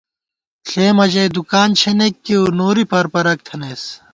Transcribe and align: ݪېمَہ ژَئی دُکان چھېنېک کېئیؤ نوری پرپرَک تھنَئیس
ݪېمَہ 0.69 1.05
ژَئی 1.11 1.29
دُکان 1.35 1.69
چھېنېک 1.79 2.15
کېئیؤ 2.25 2.43
نوری 2.57 2.83
پرپرَک 2.91 3.39
تھنَئیس 3.47 3.83